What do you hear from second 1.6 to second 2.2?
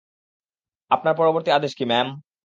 কি, ম্যাম?